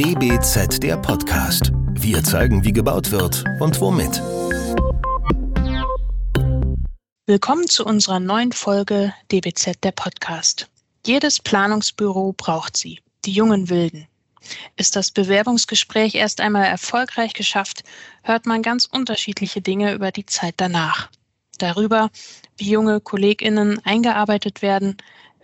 [0.00, 1.72] DBZ der Podcast.
[1.90, 4.22] Wir zeigen, wie gebaut wird und womit.
[7.26, 10.70] Willkommen zu unserer neuen Folge DBZ der Podcast.
[11.04, 14.06] Jedes Planungsbüro braucht sie, die jungen Wilden.
[14.76, 17.84] Ist das Bewerbungsgespräch erst einmal erfolgreich geschafft,
[18.22, 21.10] hört man ganz unterschiedliche Dinge über die Zeit danach.
[21.58, 22.08] Darüber,
[22.56, 24.96] wie junge Kolleginnen eingearbeitet werden,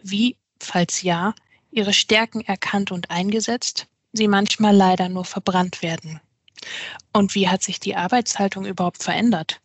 [0.02, 1.34] wie, falls ja,
[1.70, 6.20] ihre Stärken erkannt und eingesetzt, sie manchmal leider nur verbrannt werden.
[7.12, 9.60] Und wie hat sich die Arbeitshaltung überhaupt verändert?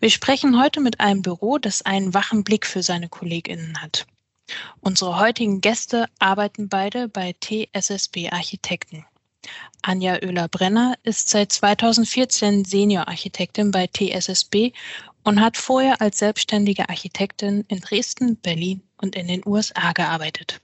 [0.00, 4.06] Wir sprechen heute mit einem Büro, das einen wachen Blick für seine Kolleginnen hat.
[4.80, 9.04] Unsere heutigen Gäste arbeiten beide bei TSSB Architekten.
[9.82, 14.72] Anja Oehler-Brenner ist seit 2014 Senior-Architektin bei TSSB
[15.24, 20.60] und hat vorher als selbstständige Architektin in Dresden, Berlin und in den USA gearbeitet.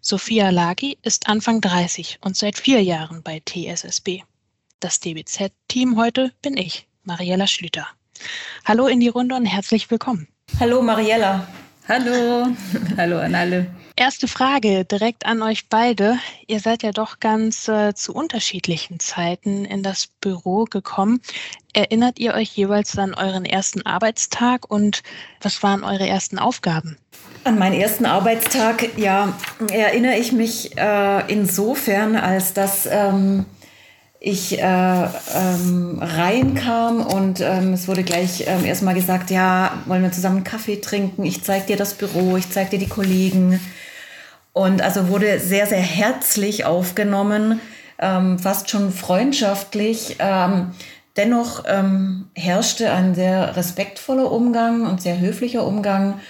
[0.00, 4.22] Sophia Lagi ist Anfang 30 und seit vier Jahren bei TSSB.
[4.80, 7.86] Das DBZ-Team heute bin ich, Mariella Schlüter.
[8.64, 10.28] Hallo in die Runde und herzlich willkommen.
[10.58, 11.46] Hallo Mariella.
[11.88, 12.48] Hallo.
[12.96, 13.66] Hallo an alle.
[13.94, 16.18] Erste Frage direkt an euch beide.
[16.46, 21.20] Ihr seid ja doch ganz äh, zu unterschiedlichen Zeiten in das Büro gekommen.
[21.74, 25.02] Erinnert ihr euch jeweils an euren ersten Arbeitstag und
[25.42, 26.96] was waren eure ersten Aufgaben?
[27.44, 29.36] An meinen ersten Arbeitstag, ja,
[29.70, 33.44] erinnere ich mich äh, insofern, als dass ähm,
[34.20, 40.12] ich äh, ähm, reinkam und ähm, es wurde gleich ähm, erstmal gesagt, ja, wollen wir
[40.12, 41.24] zusammen Kaffee trinken?
[41.24, 43.60] Ich zeige dir das Büro, ich zeige dir die Kollegen.
[44.52, 47.60] Und also wurde sehr, sehr herzlich aufgenommen,
[47.98, 50.16] ähm, fast schon freundschaftlich.
[50.18, 50.72] Ähm,
[51.16, 56.20] dennoch ähm, herrschte ein sehr respektvoller Umgang und sehr höflicher Umgang.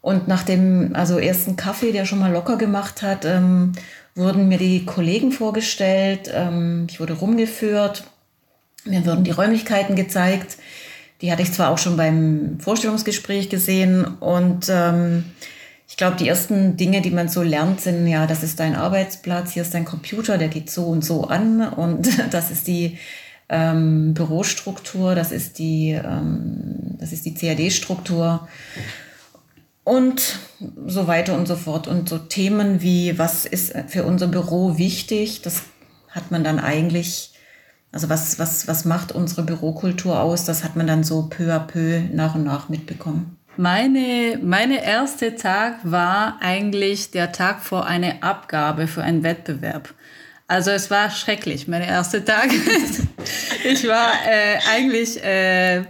[0.00, 3.72] Und nach dem also ersten Kaffee, der schon mal locker gemacht hat, ähm,
[4.14, 8.04] wurden mir die Kollegen vorgestellt, ähm, ich wurde rumgeführt,
[8.84, 10.56] mir wurden die Räumlichkeiten gezeigt.
[11.20, 15.24] Die hatte ich zwar auch schon beim Vorstellungsgespräch gesehen und ähm,
[15.92, 19.52] ich glaube, die ersten Dinge, die man so lernt, sind ja, das ist dein Arbeitsplatz,
[19.52, 22.96] hier ist dein Computer, der geht so und so an und das ist die
[23.50, 28.48] ähm, Bürostruktur, das ist die, ähm, das ist die CAD-Struktur
[29.84, 30.38] und
[30.86, 31.88] so weiter und so fort.
[31.88, 35.64] Und so Themen wie, was ist für unser Büro wichtig, das
[36.08, 37.34] hat man dann eigentlich,
[37.92, 41.58] also was, was, was macht unsere Bürokultur aus, das hat man dann so peu à
[41.58, 43.36] peu nach und nach mitbekommen.
[43.56, 49.92] Meine, meine erste Tag war eigentlich der Tag vor einer Abgabe für einen Wettbewerb.
[50.48, 52.50] Also es war schrecklich, mein erster Tag.
[53.64, 55.82] ich war äh, eigentlich äh,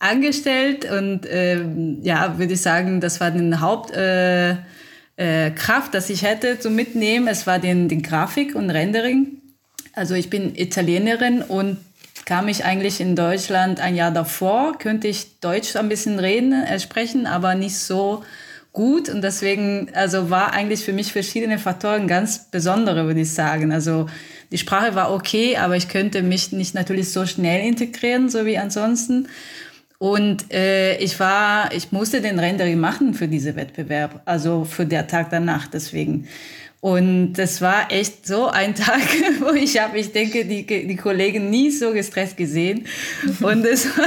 [0.00, 1.64] angestellt und äh,
[2.02, 3.98] ja, würde ich sagen, das war die Hauptkraft,
[5.18, 7.28] äh, äh, Kraft, das ich hätte zum Mitnehmen.
[7.28, 9.40] Es war den, den Grafik und Rendering.
[9.94, 11.78] Also ich bin Italienerin und
[12.26, 16.78] kam ich eigentlich in Deutschland ein Jahr davor, könnte ich Deutsch ein bisschen reden, äh,
[16.78, 18.22] sprechen, aber nicht so
[18.72, 23.72] gut und deswegen also war eigentlich für mich verschiedene Faktoren ganz besondere, würde ich sagen.
[23.72, 24.06] Also
[24.52, 28.58] die Sprache war okay, aber ich könnte mich nicht natürlich so schnell integrieren, so wie
[28.58, 29.28] ansonsten.
[29.98, 35.06] Und äh, ich war, ich musste den Rendering machen für diesen Wettbewerb, also für der
[35.06, 36.28] Tag danach deswegen.
[36.80, 39.00] Und das war echt so ein Tag,
[39.40, 42.86] wo ich habe, ich denke, die, die Kollegen nie so gestresst gesehen.
[43.40, 44.06] Und es war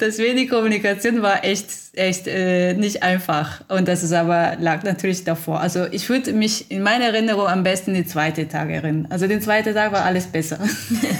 [0.00, 3.64] Deswegen die Kommunikation war echt, echt äh, nicht einfach.
[3.68, 5.60] Und das ist aber lag natürlich davor.
[5.60, 9.06] Also ich würde mich in meiner Erinnerung am besten die zweite Tag erinnern.
[9.10, 10.58] Also den zweiten Tag war alles besser.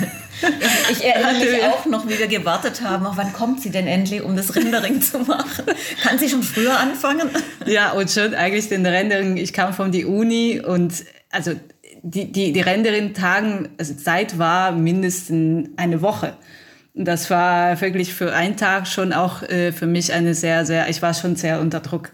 [0.90, 3.06] ich erinnere mich auch noch, wie wir gewartet haben.
[3.06, 5.64] Auch wann kommt sie denn endlich, um das Rendering zu machen?
[6.02, 7.30] Kann sie schon früher anfangen?
[7.66, 9.36] Ja, und schon eigentlich den Rendering.
[9.36, 10.92] Ich kam von der Uni und
[11.30, 11.52] also
[12.02, 16.36] die, die, die Rendering-Tagen, also Zeit war mindestens eine Woche
[16.94, 21.00] das war wirklich für einen Tag schon auch äh, für mich eine sehr, sehr, ich
[21.02, 22.12] war schon sehr unter Druck.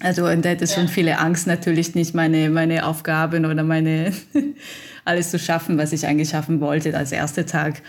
[0.00, 0.74] Also und da hatte ja.
[0.74, 4.12] schon viele Angst natürlich nicht meine, meine Aufgaben oder meine
[5.04, 7.82] alles zu schaffen, was ich eigentlich schaffen wollte als erster Tag.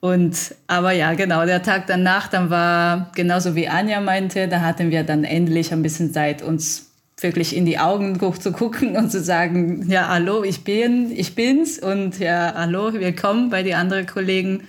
[0.00, 4.90] Und aber ja, genau, der Tag danach, dann war genauso wie Anja meinte, da hatten
[4.90, 6.90] wir dann endlich ein bisschen Zeit, uns
[7.20, 11.78] wirklich in die Augen zu gucken und zu sagen, ja, hallo, ich bin, ich bin's
[11.78, 14.64] und ja, hallo, willkommen bei den anderen Kollegen.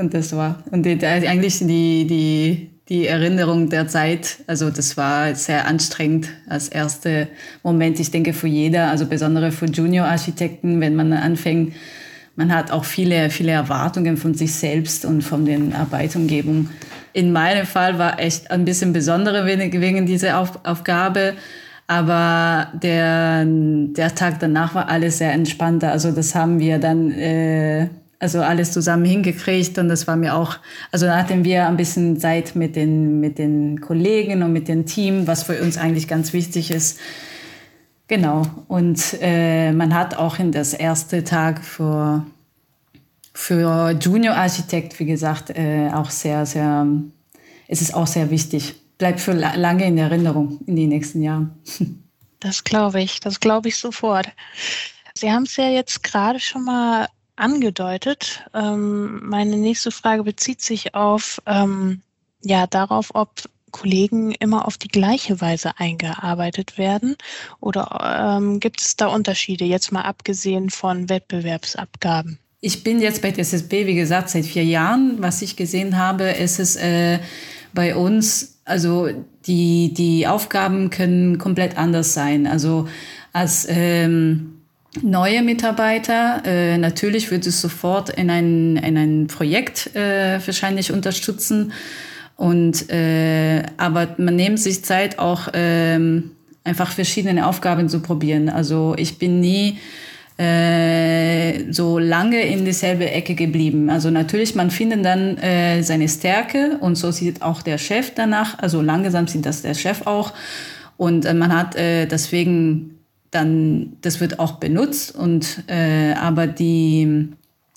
[0.00, 5.34] Und das war, und die, eigentlich die, die, die Erinnerung der Zeit, also das war
[5.34, 7.28] sehr anstrengend als erster
[7.62, 11.74] Moment, ich denke für jeder, also besonders für Junior-Architekten, wenn man anfängt,
[12.34, 16.70] man hat auch viele, viele Erwartungen von sich selbst und von den Arbeitumgebungen.
[17.12, 21.34] In meinem Fall war echt ein bisschen besonderer wegen, wegen dieser Auf, Aufgabe,
[21.90, 25.90] Aber der, der Tag danach war alles sehr entspannter.
[25.90, 27.88] Also das haben wir dann äh,
[28.20, 30.58] also alles zusammen hingekriegt und das war mir auch,
[30.92, 34.84] also da hatten wir ein bisschen Zeit mit den, mit den Kollegen und mit dem
[34.84, 37.00] Team, was für uns eigentlich ganz wichtig ist.
[38.08, 38.42] Genau.
[38.68, 42.26] Und äh, man hat auch in das erste Tag für,
[43.32, 46.86] für Junior Architekt, wie gesagt, äh, auch sehr, sehr,
[47.68, 48.74] es ist auch sehr wichtig.
[48.98, 51.52] Bleibt für lange in Erinnerung in den nächsten Jahren.
[52.42, 54.26] Das glaube ich, das glaube ich sofort.
[55.12, 57.06] Sie haben es ja jetzt gerade schon mal
[57.40, 58.44] angedeutet.
[58.54, 62.02] Ähm, meine nächste Frage bezieht sich auf, ähm,
[62.42, 63.30] ja, darauf, ob
[63.70, 67.16] Kollegen immer auf die gleiche Weise eingearbeitet werden
[67.60, 72.38] oder ähm, gibt es da Unterschiede, jetzt mal abgesehen von Wettbewerbsabgaben?
[72.60, 75.16] Ich bin jetzt bei SSB, wie gesagt, seit vier Jahren.
[75.18, 77.18] Was ich gesehen habe, ist es äh,
[77.72, 79.08] bei uns, also
[79.46, 82.46] die, die Aufgaben können komplett anders sein.
[82.46, 82.86] Also
[83.32, 84.59] als ähm,
[85.02, 86.42] neue Mitarbeiter.
[86.44, 91.72] Äh, natürlich wird es sofort in ein, in ein Projekt äh, wahrscheinlich unterstützen.
[92.36, 96.30] Und, äh, aber man nimmt sich Zeit, auch ähm,
[96.64, 98.48] einfach verschiedene Aufgaben zu probieren.
[98.48, 99.78] Also ich bin nie
[100.38, 103.90] äh, so lange in dieselbe Ecke geblieben.
[103.90, 108.58] Also natürlich, man findet dann äh, seine Stärke und so sieht auch der Chef danach.
[108.58, 110.32] Also langsam sieht das der Chef auch.
[110.96, 112.99] Und äh, man hat äh, deswegen
[113.30, 117.28] dann, das wird auch benutzt und äh, aber die,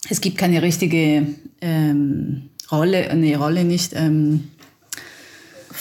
[0.09, 1.27] es gibt keine richtige
[1.61, 3.93] ähm, Rolle, eine Rolle nicht.
[3.93, 4.49] Ähm,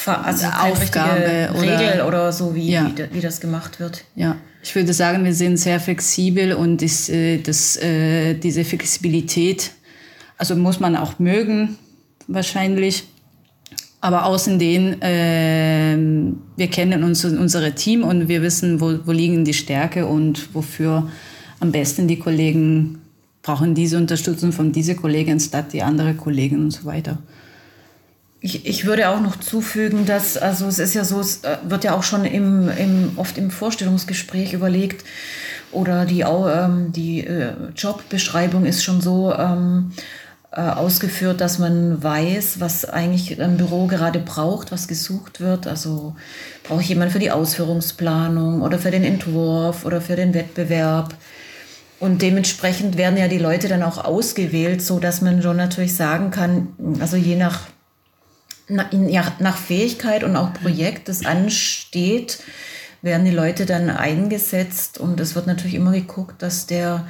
[0.06, 2.90] also Aufgabe oder Regel oder so, wie, ja.
[2.96, 4.04] wie, wie, das gemacht wird.
[4.16, 9.72] Ja, ich würde sagen, wir sind sehr flexibel und ist, äh, das, äh, diese Flexibilität,
[10.38, 11.78] also muss man auch mögen,
[12.26, 13.04] wahrscheinlich.
[14.02, 15.96] Aber außen den, äh,
[16.56, 21.08] wir kennen uns, unsere Team und wir wissen, wo, wo liegen die Stärke und wofür
[21.60, 22.98] am besten die Kollegen
[23.42, 27.18] brauchen diese Unterstützung von dieser Kollegin statt die andere Kollegin und so weiter.
[28.40, 31.84] Ich, ich würde auch noch zufügen, dass, also es ist ja so, es äh, wird
[31.84, 35.04] ja auch schon im, im, oft im Vorstellungsgespräch überlegt
[35.70, 40.21] oder die, ähm, die äh, Jobbeschreibung ist schon so, ähm, äh,
[40.52, 45.66] ausgeführt, dass man weiß, was eigentlich ein Büro gerade braucht, was gesucht wird.
[45.66, 46.14] Also
[46.62, 51.14] braucht jemand für die Ausführungsplanung oder für den Entwurf oder für den Wettbewerb.
[52.00, 56.30] Und dementsprechend werden ja die Leute dann auch ausgewählt, so dass man schon natürlich sagen
[56.30, 56.68] kann,
[57.00, 57.60] also je nach,
[58.68, 62.40] nach Fähigkeit und auch Projekt, das ansteht,
[63.02, 67.06] werden die Leute dann eingesetzt und es wird natürlich immer geguckt, dass der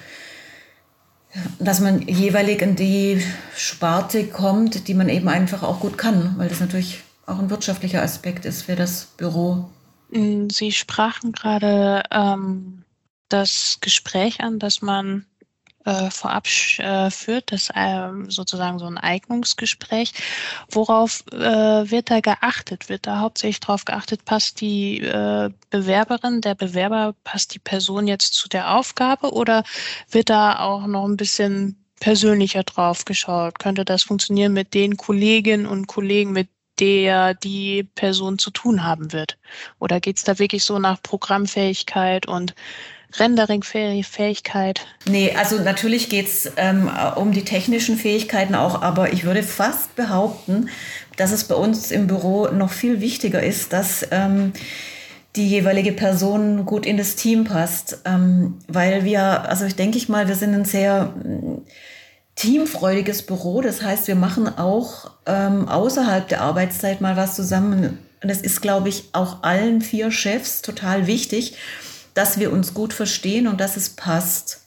[1.59, 3.23] dass man jeweilig in die
[3.57, 8.03] Sparte kommt, die man eben einfach auch gut kann, weil das natürlich auch ein wirtschaftlicher
[8.03, 9.71] Aspekt ist für das Büro.
[10.11, 12.85] Mm, Sie sprachen gerade ähm,
[13.29, 15.25] das Gespräch an, dass man
[15.85, 16.47] äh, vorab
[16.79, 20.13] äh, führt, das äh, sozusagen so ein Eignungsgespräch.
[20.71, 22.89] Worauf äh, wird da geachtet?
[22.89, 28.35] Wird da hauptsächlich darauf geachtet, passt die äh, Bewerberin, der Bewerber, passt die Person jetzt
[28.35, 29.65] zu der Aufgabe oder
[30.11, 33.59] wird da auch noch ein bisschen persönlicher drauf geschaut?
[33.59, 36.49] Könnte das funktionieren mit den Kolleginnen und Kollegen, mit
[36.81, 39.39] der die Person zu tun haben wird?
[39.79, 42.55] Oder geht es da wirklich so nach Programmfähigkeit und
[43.19, 44.87] Rendering-Fähigkeit?
[45.07, 49.95] Nee, also natürlich geht es ähm, um die technischen Fähigkeiten auch, aber ich würde fast
[49.97, 50.69] behaupten,
[51.17, 54.53] dass es bei uns im Büro noch viel wichtiger ist, dass ähm,
[55.37, 57.99] die jeweilige Person gut in das Team passt.
[58.05, 61.63] Ähm, weil wir, also ich denke ich mal, wir sind ein sehr mm,
[62.37, 63.61] teamfreudiges Büro.
[63.61, 67.99] Das heißt, wir machen auch ähm, außerhalb der Arbeitszeit mal was zusammen.
[68.23, 71.57] Und das ist, glaube ich, auch allen vier Chefs total wichtig
[72.15, 74.63] dass wir uns gut verstehen und dass es passt.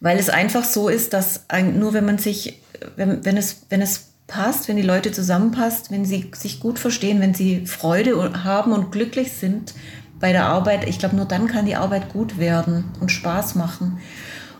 [0.00, 2.60] Weil es einfach so ist, dass nur wenn man sich,
[2.96, 7.20] wenn, wenn, es, wenn es passt, wenn die Leute zusammenpasst, wenn sie sich gut verstehen,
[7.20, 9.74] wenn sie Freude haben und glücklich sind
[10.18, 13.98] bei der Arbeit, ich glaube, nur dann kann die Arbeit gut werden und Spaß machen.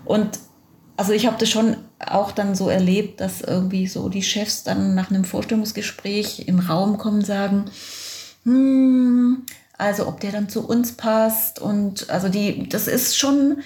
[0.05, 0.39] Und
[0.97, 4.95] also ich habe das schon auch dann so erlebt, dass irgendwie so die Chefs dann
[4.95, 7.65] nach einem Vorstellungsgespräch im Raum kommen und sagen,
[8.45, 9.45] hm,
[9.83, 13.63] also ob der dann zu uns passt und also die, das ist schon,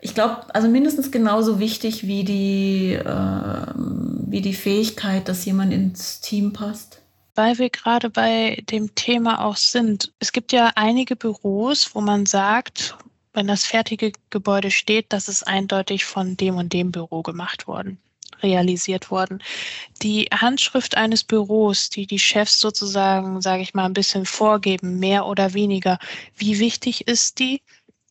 [0.00, 6.20] ich glaube, also mindestens genauso wichtig wie die, äh, wie die Fähigkeit, dass jemand ins
[6.20, 7.02] Team passt.
[7.34, 10.12] Weil wir gerade bei dem Thema auch sind.
[10.20, 12.96] Es gibt ja einige Büros, wo man sagt,
[13.32, 17.98] wenn das fertige Gebäude steht, das ist eindeutig von dem und dem Büro gemacht worden.
[18.42, 19.42] Realisiert worden.
[20.02, 25.26] Die Handschrift eines Büros, die die Chefs sozusagen, sage ich mal, ein bisschen vorgeben, mehr
[25.26, 25.98] oder weniger.
[26.36, 27.62] Wie wichtig ist die,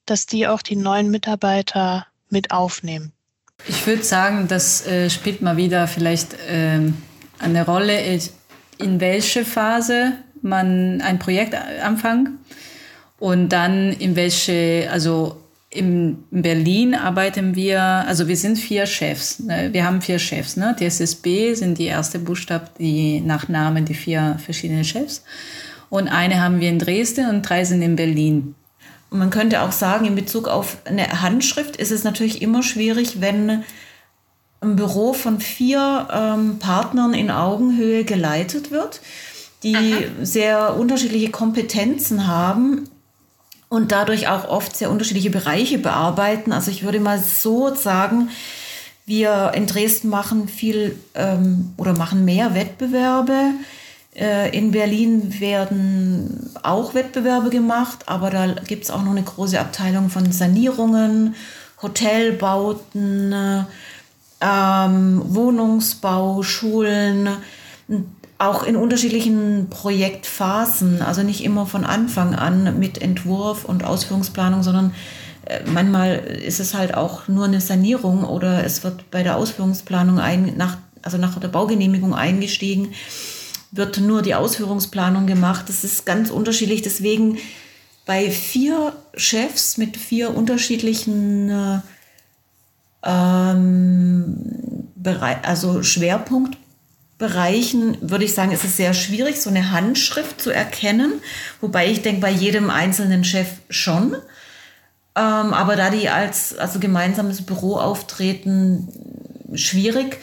[0.05, 3.11] dass die auch die neuen Mitarbeiter mit aufnehmen?
[3.67, 6.95] Ich würde sagen, das äh, spielt mal wieder vielleicht ähm,
[7.39, 8.19] eine Rolle,
[8.77, 12.29] in welche Phase man ein Projekt anfängt
[13.19, 15.37] und dann in welche, also
[15.71, 19.39] in Berlin arbeiten wir, also wir sind vier Chefs.
[19.39, 19.69] Ne?
[19.71, 20.57] Wir haben vier Chefs.
[20.57, 20.75] Ne?
[20.75, 25.23] TSSB sind die erste Buchstaben, die Nachnamen, die vier verschiedenen Chefs.
[25.89, 28.55] Und eine haben wir in Dresden und drei sind in Berlin.
[29.11, 33.21] Und man könnte auch sagen, in Bezug auf eine Handschrift ist es natürlich immer schwierig,
[33.21, 33.63] wenn
[34.61, 39.01] ein Büro von vier ähm, Partnern in Augenhöhe geleitet wird,
[39.63, 40.03] die Aha.
[40.21, 42.89] sehr unterschiedliche Kompetenzen haben
[43.69, 46.51] und dadurch auch oft sehr unterschiedliche Bereiche bearbeiten.
[46.51, 48.29] Also ich würde mal so sagen,
[49.05, 53.53] wir in Dresden machen viel ähm, oder machen mehr Wettbewerbe.
[54.15, 59.59] Äh, in Berlin werden auch Wettbewerbe gemacht, aber da gibt es auch noch eine große
[59.59, 61.35] Abteilung von Sanierungen,
[61.81, 63.65] Hotelbauten,
[64.41, 67.29] ähm, Wohnungsbau, Schulen
[68.39, 74.93] auch in unterschiedlichen Projektphasen, also nicht immer von Anfang an mit Entwurf und Ausführungsplanung, sondern
[75.45, 80.19] äh, manchmal ist es halt auch nur eine Sanierung oder es wird bei der Ausführungsplanung
[80.19, 82.93] ein, nach, also nach der Baugenehmigung eingestiegen,
[83.71, 85.65] wird nur die Ausführungsplanung gemacht.
[85.67, 86.81] Das ist ganz unterschiedlich.
[86.81, 87.37] Deswegen
[88.05, 91.79] bei vier Chefs mit vier unterschiedlichen äh,
[93.03, 94.87] ähm,
[95.43, 96.57] also Schwerpunkt
[97.19, 101.21] Bereichen würde ich sagen, ist es sehr schwierig, so eine Handschrift zu erkennen.
[101.59, 104.13] Wobei ich denke, bei jedem einzelnen Chef schon.
[105.15, 108.87] Ähm, aber da die als also gemeinsames Büro auftreten,
[109.53, 110.19] schwierig.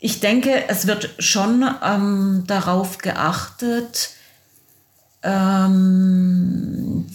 [0.00, 4.10] Ich denke, es wird schon ähm, darauf geachtet,
[5.22, 7.06] ähm,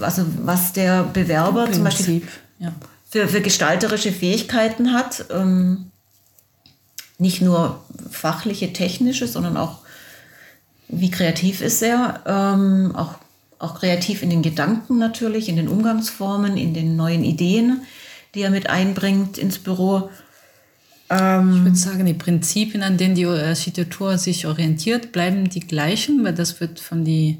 [0.00, 2.22] also was der Bewerber zum Beispiel
[2.58, 2.72] ja.
[3.08, 5.26] für, für gestalterische Fähigkeiten hat.
[5.30, 5.92] Ähm,
[7.18, 9.78] nicht nur fachliche, technische, sondern auch,
[10.88, 13.14] wie kreativ ist er, ähm, auch,
[13.58, 17.82] auch kreativ in den Gedanken natürlich, in den Umgangsformen, in den neuen Ideen,
[18.34, 20.10] die er mit einbringt ins Büro.
[21.08, 26.24] Ähm, ich würde sagen, die Prinzipien, an denen die Architektur sich orientiert, bleiben die gleichen,
[26.24, 27.38] weil das wird von die,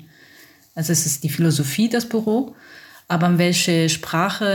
[0.74, 2.54] also es ist die Philosophie das Büro,
[3.08, 4.46] aber welche Sprache,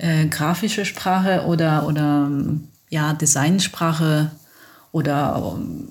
[0.00, 2.30] äh, grafische Sprache oder, oder
[2.90, 4.32] ja, Designsprache
[4.92, 5.88] oder ähm,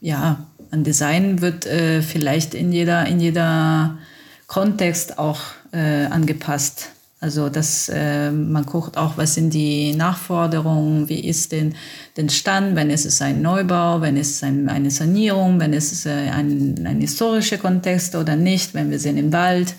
[0.00, 3.98] ja, ein Design wird äh, vielleicht in jeder, in jeder
[4.46, 5.40] Kontext auch
[5.72, 6.90] äh, angepasst.
[7.20, 11.74] Also dass äh, man guckt auch, was sind die Nachforderungen, wie ist denn
[12.18, 15.90] den Stand, wenn es ist ein Neubau, wenn es ist ein, eine Sanierung, wenn es
[15.90, 19.74] ist äh, ein, ein historischer Kontext oder nicht, wenn wir sind im Wald.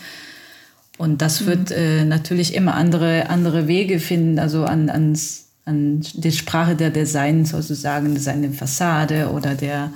[0.97, 1.45] Und das mhm.
[1.45, 6.91] wird äh, natürlich immer andere, andere Wege finden, also an, ans an die Sprache der
[6.91, 9.91] Design sozusagen, seine Fassade oder der,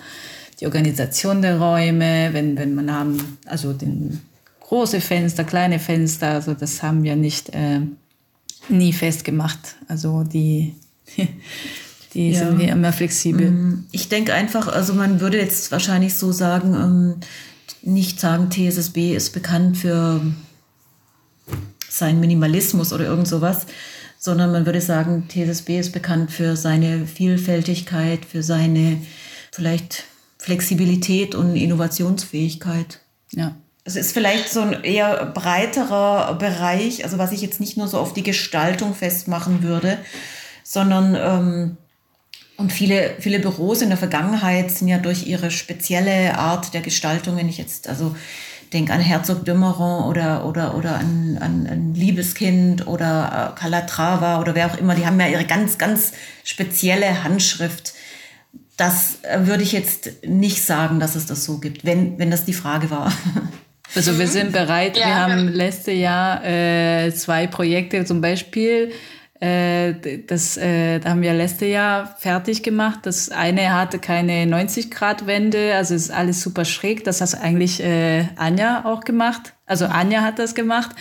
[0.60, 4.20] die Organisation der Räume, wenn, wenn man haben, also den
[4.62, 7.82] große Fenster, kleine Fenster, also das haben wir nicht äh,
[8.68, 9.76] nie festgemacht.
[9.88, 10.76] Also die,
[12.14, 12.40] die ja.
[12.40, 13.52] sind wie immer flexibel.
[13.52, 17.16] Mm, ich denke einfach, also man würde jetzt wahrscheinlich so sagen, ähm,
[17.82, 20.22] nicht sagen, TSSB ist bekannt für
[21.90, 23.66] seinen Minimalismus oder irgend sowas,
[24.20, 29.02] sondern man würde sagen, TSB ist bekannt für seine Vielfältigkeit, für seine
[29.50, 30.04] vielleicht
[30.38, 33.00] Flexibilität und Innovationsfähigkeit.
[33.32, 33.56] Ja.
[33.86, 37.98] Es ist vielleicht so ein eher breiterer Bereich, also was ich jetzt nicht nur so
[37.98, 39.98] auf die Gestaltung festmachen würde,
[40.64, 41.78] sondern ähm,
[42.58, 47.38] und viele, viele Büros in der Vergangenheit sind ja durch ihre spezielle Art der Gestaltung,
[47.38, 48.18] wenn ich jetzt also
[48.70, 54.56] denke an Herzog Dümmeron oder, oder, oder an, an, an Liebeskind oder äh, Calatrava oder
[54.56, 54.96] wer auch immer.
[54.96, 57.94] Die haben ja ihre ganz, ganz spezielle Handschrift.
[58.78, 62.46] Das äh, würde ich jetzt nicht sagen, dass es das so gibt, wenn, wenn das
[62.46, 63.12] die Frage war.
[63.96, 64.98] Also wir sind bereit.
[64.98, 65.08] Ja.
[65.08, 68.92] Wir haben letztes Jahr äh, zwei Projekte zum Beispiel
[69.42, 73.00] das äh, haben wir letztes Jahr fertig gemacht.
[73.04, 77.06] Das eine hatte keine 90-Grad-Wende, also ist alles super schräg.
[77.06, 79.54] Das hat eigentlich äh, Anja auch gemacht.
[79.66, 80.96] Also Anja hat das gemacht.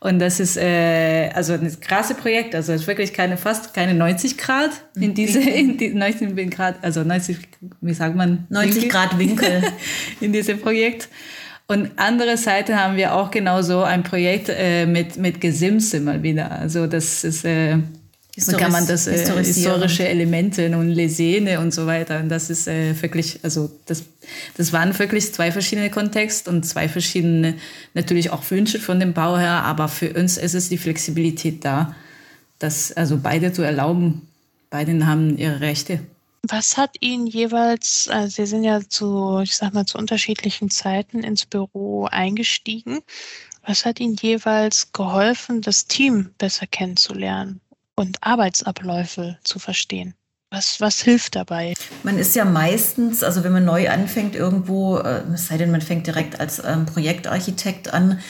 [0.00, 2.54] Und das ist äh, also ein krasse Projekt.
[2.54, 6.76] Also es ist wirklich keine fast keine 90 Grad in diese in die 90 Grad,
[6.82, 7.38] also 90,
[7.80, 8.46] wie sagt man?
[8.50, 8.90] 90 Winkel?
[8.90, 9.62] Grad Winkel
[10.20, 11.08] in diesem Projekt.
[11.70, 16.50] Und andere Seite haben wir auch genauso ein Projekt äh, mit, mit Gesimse mal wieder.
[16.50, 17.76] Also das ist, äh,
[18.34, 22.20] Historis kann man das äh, historische Elemente und Lesene und so weiter.
[22.20, 24.04] Und das ist äh, wirklich, also das,
[24.56, 27.54] das waren wirklich zwei verschiedene Kontexte und zwei verschiedene
[27.92, 31.94] natürlich auch Wünsche von dem Bauherr, aber für uns ist es die Flexibilität da,
[32.60, 34.22] das also beide zu erlauben.
[34.70, 36.00] Beide haben ihre Rechte.
[36.42, 41.20] Was hat Ihnen jeweils, also Sie sind ja zu, ich sag mal, zu unterschiedlichen Zeiten
[41.20, 43.00] ins Büro eingestiegen.
[43.62, 47.60] Was hat Ihnen jeweils geholfen, das Team besser kennenzulernen?
[47.98, 50.14] und Arbeitsabläufe zu verstehen.
[50.50, 51.74] Was, was hilft dabei?
[52.04, 55.82] Man ist ja meistens, also wenn man neu anfängt irgendwo, äh, es sei denn, man
[55.82, 58.20] fängt direkt als ähm, Projektarchitekt an,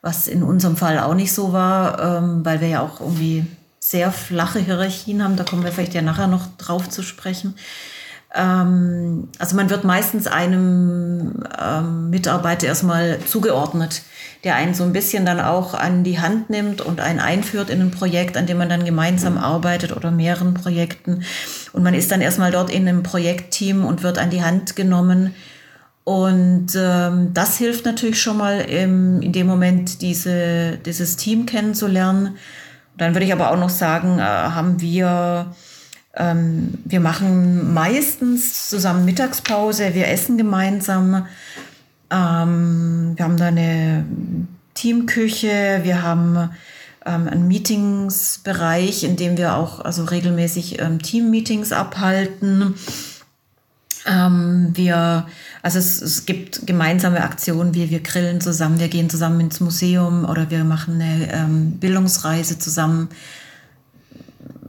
[0.00, 3.44] was in unserem Fall auch nicht so war, ähm, weil wir ja auch irgendwie
[3.90, 5.36] sehr flache Hierarchien haben.
[5.36, 7.54] Da kommen wir vielleicht ja nachher noch drauf zu sprechen.
[8.34, 14.02] Ähm, also man wird meistens einem ähm, Mitarbeiter erstmal zugeordnet,
[14.44, 17.80] der einen so ein bisschen dann auch an die Hand nimmt und einen einführt in
[17.80, 21.22] ein Projekt, an dem man dann gemeinsam arbeitet oder mehreren Projekten.
[21.72, 25.34] Und man ist dann erstmal dort in einem Projektteam und wird an die Hand genommen.
[26.04, 32.36] Und ähm, das hilft natürlich schon mal im, in dem Moment, diese, dieses Team kennenzulernen.
[32.98, 35.54] Dann würde ich aber auch noch sagen, äh, haben wir
[36.18, 41.26] ähm, wir machen meistens zusammen Mittagspause, wir essen gemeinsam.
[42.10, 44.04] Ähm, wir haben da eine
[44.74, 46.50] Teamküche, wir haben
[47.06, 52.74] ähm, einen Meetingsbereich, in dem wir auch also regelmäßig ähm, Teammeetings abhalten.
[54.06, 55.26] Ähm, wir,
[55.62, 60.24] also es, es, gibt gemeinsame Aktionen, wie wir grillen zusammen, wir gehen zusammen ins Museum
[60.24, 63.08] oder wir machen eine ähm, Bildungsreise zusammen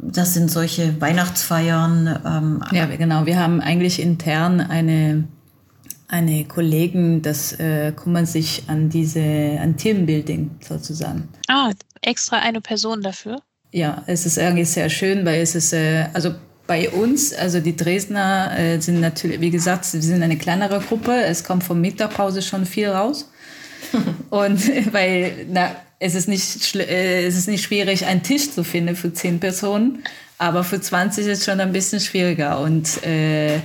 [0.02, 2.20] das sind solche Weihnachtsfeiern.
[2.26, 3.26] Ähm, ja, genau.
[3.26, 5.26] Wir haben eigentlich intern eine,
[6.08, 11.28] eine Kollegen, das äh, kümmern sich an diese, an Teambuilding sozusagen.
[11.48, 11.72] Ah,
[12.02, 13.42] extra eine Person dafür?
[13.72, 16.34] Ja, es ist eigentlich sehr schön, weil es ist, äh, also
[16.70, 21.24] bei uns, also die Dresdner äh, sind natürlich, wie gesagt, sie sind eine kleinere Gruppe.
[21.24, 23.28] Es kommt vom Mittagpause schon viel raus.
[24.30, 28.96] Und weil, na, es ist nicht, äh, es ist nicht schwierig, einen Tisch zu finden
[28.96, 30.04] für zehn Personen,
[30.38, 32.60] aber für 20 ist es schon ein bisschen schwieriger.
[32.60, 33.62] Und, äh,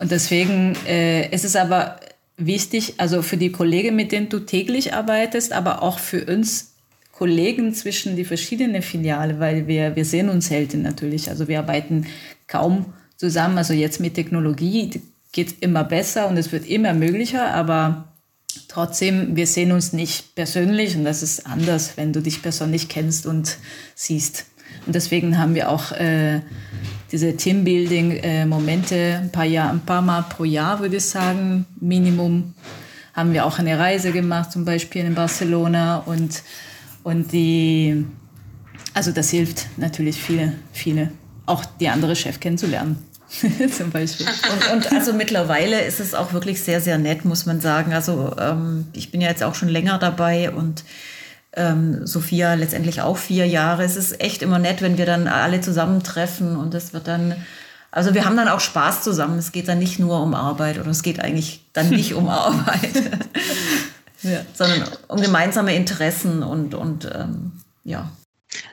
[0.00, 2.00] und deswegen äh, ist es aber
[2.36, 6.73] wichtig, also für die Kollegen, mit denen du täglich arbeitest, aber auch für uns
[7.16, 11.30] Kollegen zwischen die verschiedenen Filiale, weil wir, wir sehen uns selten natürlich.
[11.30, 12.06] Also wir arbeiten
[12.48, 13.56] kaum zusammen.
[13.56, 18.08] Also jetzt mit Technologie geht immer besser und es wird immer möglicher, aber
[18.68, 23.26] Trotzdem, wir sehen uns nicht persönlich und das ist anders, wenn du dich persönlich kennst
[23.26, 23.58] und
[23.94, 24.46] siehst.
[24.86, 26.40] Und deswegen haben wir auch äh,
[27.12, 32.54] diese Teambuilding-Momente ein paar Jahr, ein paar Mal pro Jahr, würde ich sagen, Minimum.
[33.12, 36.42] Haben wir auch eine Reise gemacht, zum Beispiel in Barcelona und,
[37.04, 38.04] und die,
[38.94, 41.10] also das hilft natürlich viele, viele,
[41.46, 42.98] auch die andere Chef kennenzulernen.
[43.76, 44.26] zum Beispiel.
[44.26, 47.92] Und, und, also mittlerweile ist es auch wirklich sehr, sehr nett, muss man sagen.
[47.92, 50.84] Also ähm, ich bin ja jetzt auch schon länger dabei und
[51.56, 53.84] ähm, Sophia letztendlich auch vier Jahre.
[53.84, 57.34] Es ist echt immer nett, wenn wir dann alle zusammentreffen und es wird dann,
[57.90, 59.38] also wir haben dann auch Spaß zusammen.
[59.38, 63.02] Es geht dann nicht nur um Arbeit oder es geht eigentlich dann nicht um Arbeit,
[64.24, 64.44] ja.
[64.52, 67.52] sondern um gemeinsame Interessen und, und ähm,
[67.84, 68.10] ja.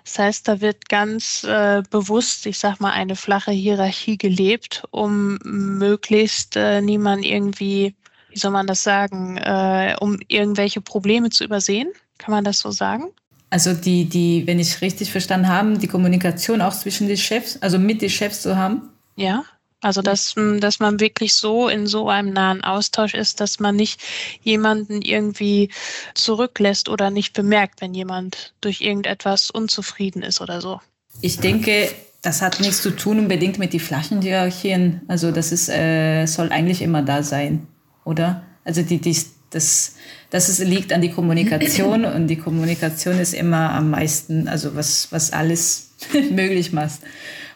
[0.03, 5.37] Das heißt, da wird ganz äh, bewusst, ich sag mal, eine flache Hierarchie gelebt, um
[5.43, 7.95] möglichst äh, niemand irgendwie,
[8.29, 11.89] wie soll man das sagen, äh, um irgendwelche Probleme zu übersehen.
[12.17, 13.05] Kann man das so sagen?
[13.49, 17.79] Also die, die, wenn ich richtig verstanden habe, die Kommunikation auch zwischen den Chefs, also
[17.79, 18.89] mit den Chefs zu haben.
[19.15, 19.43] Ja.
[19.81, 23.99] Also dass, dass man wirklich so in so einem nahen Austausch ist, dass man nicht
[24.43, 25.69] jemanden irgendwie
[26.13, 30.79] zurücklässt oder nicht bemerkt, wenn jemand durch irgendetwas unzufrieden ist oder so.
[31.21, 31.89] Ich denke,
[32.21, 35.01] das hat nichts zu tun unbedingt mit den flachen Hierarchien.
[35.07, 37.67] Also das ist, äh, soll eigentlich immer da sein,
[38.05, 38.43] oder?
[38.63, 39.17] Also die, die,
[39.49, 39.95] das,
[40.29, 45.11] das ist, liegt an die Kommunikation und die Kommunikation ist immer am meisten, also was,
[45.11, 45.91] was alles
[46.31, 46.99] möglich macht.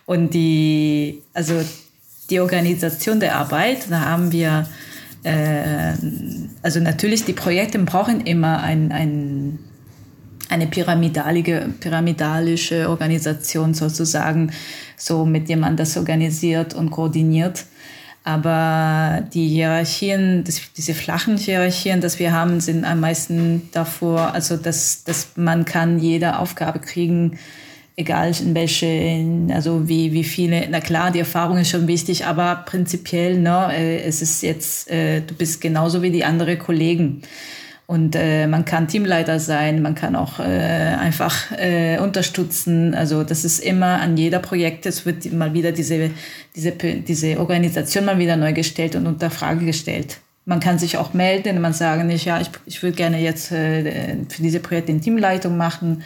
[0.05, 1.63] Und die, also
[2.29, 4.67] die Organisation der Arbeit, da haben wir,
[5.23, 5.93] äh,
[6.61, 9.59] also natürlich, die Projekte brauchen immer ein, ein,
[10.49, 14.51] eine pyramidalige, pyramidalische Organisation sozusagen,
[14.97, 17.65] so mit dem man das organisiert und koordiniert.
[18.23, 24.57] Aber die Hierarchien, das, diese flachen Hierarchien, das wir haben, sind am meisten davor, also
[24.57, 27.37] dass, dass man kann jede Aufgabe kriegen,
[27.97, 32.63] egal in welche, also wie, wie viele, na klar, die Erfahrung ist schon wichtig, aber
[32.65, 37.21] prinzipiell, ne, äh, es ist jetzt, äh, du bist genauso wie die anderen Kollegen.
[37.87, 42.95] Und äh, man kann Teamleiter sein, man kann auch äh, einfach äh, unterstützen.
[42.95, 46.09] Also das ist immer an jeder Projekt, es wird mal wieder diese,
[46.55, 50.17] diese, diese Organisation mal wieder neu gestellt und unter Frage gestellt.
[50.45, 54.15] Man kann sich auch melden, man sagen nicht, ja, ich, ich würde gerne jetzt äh,
[54.29, 56.03] für diese Projekte eine Teamleitung machen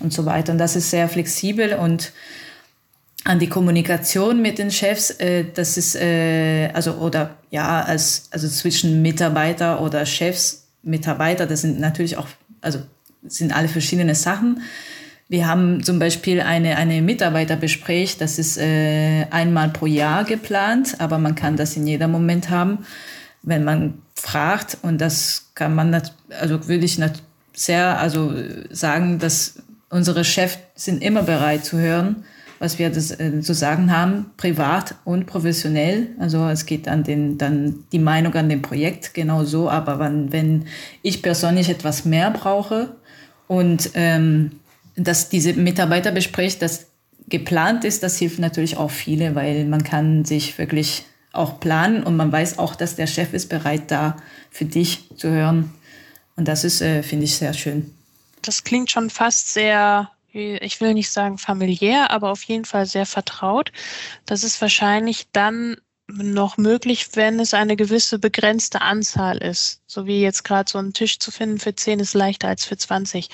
[0.00, 0.52] und so weiter.
[0.52, 2.12] Und das ist sehr flexibel und
[3.24, 8.48] an die Kommunikation mit den Chefs, äh, das ist äh, also oder ja als also
[8.48, 12.26] zwischen Mitarbeiter oder Chefs Mitarbeiter, das sind natürlich auch,
[12.62, 12.80] also
[13.26, 14.62] sind alle verschiedene Sachen.
[15.28, 21.18] Wir haben zum Beispiel eine, eine Mitarbeiterbespräch, das ist äh, einmal pro Jahr geplant, aber
[21.18, 22.84] man kann das in jedem Moment haben,
[23.42, 24.78] wenn man fragt.
[24.82, 25.94] Und das kann man,
[26.30, 26.98] also würde ich
[27.52, 28.32] sehr also
[28.70, 32.24] sagen, dass unsere Chefs sind immer bereit zu hören
[32.60, 36.08] was wir das, äh, zu sagen haben, privat und professionell.
[36.18, 40.30] Also es geht an den, dann die Meinung an dem Projekt genau so, aber wenn,
[40.30, 40.66] wenn
[41.02, 42.94] ich persönlich etwas mehr brauche
[43.48, 44.52] und ähm,
[44.94, 46.88] dass diese Mitarbeiter bespricht, dass
[47.30, 52.16] geplant ist, das hilft natürlich auch viele, weil man kann sich wirklich auch planen und
[52.16, 54.16] man weiß auch, dass der Chef ist bereit da
[54.50, 55.70] für dich zu hören.
[56.36, 57.92] Und das ist, äh, finde ich, sehr schön.
[58.42, 63.06] Das klingt schon fast sehr ich will nicht sagen familiär, aber auf jeden Fall sehr
[63.06, 63.72] vertraut.
[64.26, 65.76] Das ist wahrscheinlich dann
[66.16, 69.82] noch möglich, wenn es eine gewisse begrenzte Anzahl ist.
[69.86, 72.76] So wie jetzt gerade so ein Tisch zu finden für 10 ist leichter als für
[72.76, 73.28] 20.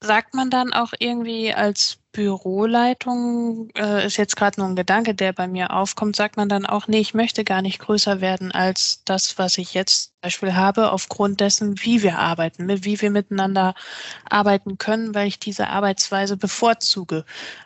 [0.00, 5.32] Sagt man dann auch irgendwie als Büroleitung, äh, ist jetzt gerade nur ein Gedanke, der
[5.32, 9.02] bei mir aufkommt, sagt man dann auch, nee, ich möchte gar nicht größer werden als
[9.04, 13.74] das, was ich jetzt zum Beispiel habe, aufgrund dessen, wie wir arbeiten, wie wir miteinander
[14.28, 17.24] arbeiten können, weil ich diese Arbeitsweise bevorzuge,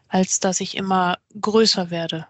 [0.09, 2.27] als dass ich immer größer werde.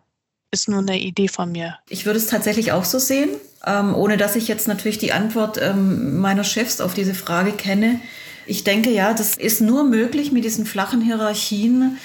[0.53, 1.79] Ist nur eine Idee von mir.
[1.89, 3.31] Ich würde es tatsächlich auch so sehen,
[3.67, 8.01] ähm, ohne dass ich jetzt natürlich die Antwort ähm, meiner Chefs auf diese Frage kenne.
[8.47, 11.97] Ich denke, ja, das ist nur möglich mit diesen flachen Hierarchien,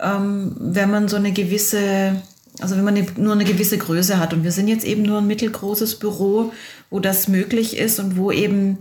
[0.00, 2.22] ähm, wenn man so eine gewisse,
[2.58, 4.32] also wenn man eine, nur eine gewisse Größe hat.
[4.32, 6.54] Und wir sind jetzt eben nur ein mittelgroßes Büro,
[6.88, 8.78] wo das möglich ist und wo eben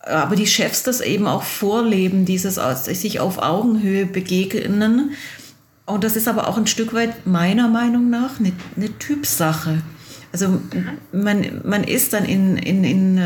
[0.00, 5.12] aber die Chefs das eben auch vorleben, dieses sich auf Augenhöhe begegnen.
[5.86, 9.82] Und das ist aber auch ein Stück weit meiner Meinung nach eine, eine Typsache.
[10.32, 10.60] Also
[11.12, 13.18] man, man ist dann in, in, in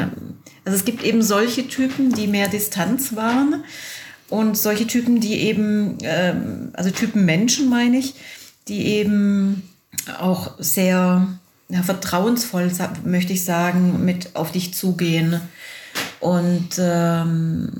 [0.64, 3.64] also es gibt eben solche Typen, die mehr Distanz wahren
[4.28, 8.14] und solche Typen, die eben, ähm, also Typen Menschen meine ich,
[8.68, 9.62] die eben
[10.18, 11.26] auch sehr
[11.70, 12.70] ja, vertrauensvoll,
[13.04, 15.40] möchte ich sagen, mit auf dich zugehen.
[16.20, 17.70] Und ähm,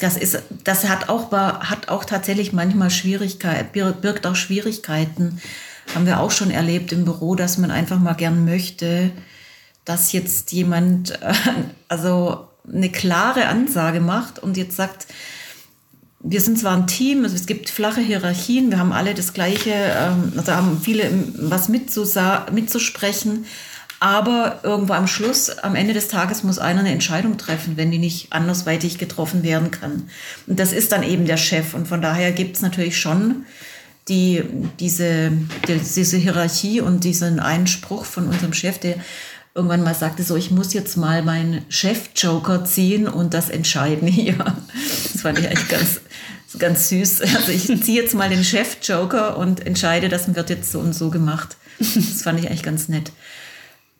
[0.00, 3.68] das ist, das hat auch, hat auch tatsächlich manchmal Schwierigkeiten,
[4.00, 5.40] birgt auch Schwierigkeiten.
[5.94, 9.10] Haben wir auch schon erlebt im Büro, dass man einfach mal gern möchte,
[9.84, 11.32] dass jetzt jemand äh,
[11.88, 15.06] also eine klare Ansage macht und jetzt sagt,
[16.22, 19.72] wir sind zwar ein Team, also es gibt flache Hierarchien, wir haben alle das Gleiche,
[19.72, 23.46] ähm, also haben viele was mitzusprechen,
[24.00, 27.98] aber irgendwo am Schluss, am Ende des Tages muss einer eine Entscheidung treffen, wenn die
[27.98, 30.08] nicht andersweitig getroffen werden kann.
[30.46, 31.74] Und das ist dann eben der Chef.
[31.74, 33.44] Und von daher gibt es natürlich schon
[34.08, 34.42] die,
[34.80, 35.32] diese,
[35.68, 38.96] die, diese Hierarchie und diesen Einspruch von unserem Chef, der
[39.54, 44.36] irgendwann mal sagte, so, ich muss jetzt mal meinen Chef-Joker ziehen und das entscheiden hier.
[45.12, 46.00] Das fand ich eigentlich ganz,
[46.58, 47.20] ganz süß.
[47.36, 51.10] Also ich ziehe jetzt mal den Chef-Joker und entscheide, das wird jetzt so und so
[51.10, 51.58] gemacht.
[51.78, 53.12] Das fand ich eigentlich ganz nett.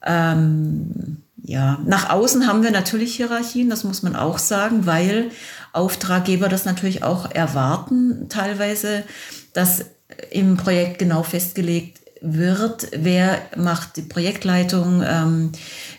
[0.04, 5.30] Ähm, ja, nach außen haben wir natürlich Hierarchien, das muss man auch sagen, weil
[5.72, 9.04] Auftraggeber das natürlich auch erwarten, teilweise,
[9.52, 9.84] dass
[10.30, 15.52] im Projekt genau festgelegt wird, wer macht die Projektleitung, ähm,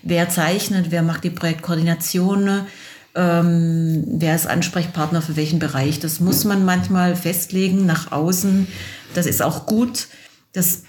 [0.04, 2.62] wer zeichnet, wer macht die Projektkoordination,
[3.16, 6.00] ähm, wer ist Ansprechpartner für welchen Bereich.
[6.00, 8.68] Das muss man manchmal festlegen nach außen.
[9.16, 10.08] Das ist auch gut.
[10.54, 10.84] Das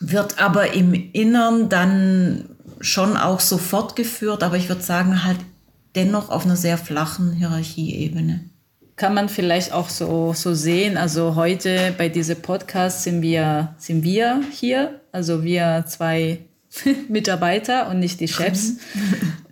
[0.00, 2.44] wird aber im Innern dann
[2.80, 5.38] schon auch so fortgeführt, aber ich würde sagen, halt
[5.94, 8.44] dennoch auf einer sehr flachen Hierarchieebene
[8.96, 10.96] kann man vielleicht auch so, so sehen.
[10.96, 16.38] Also heute bei diesem Podcast sind wir, sind wir hier, also wir zwei
[17.08, 18.76] Mitarbeiter und nicht die Chefs.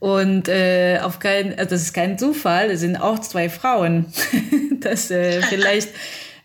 [0.00, 4.06] und äh, auf kein, also das ist kein Zufall, es sind auch zwei Frauen.
[4.80, 5.90] das äh, vielleicht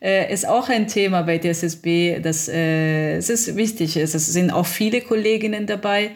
[0.02, 4.16] äh, ist auch ein Thema bei DSSB, dass äh, es ist wichtig ist.
[4.16, 6.12] Es sind auch viele Kolleginnen dabei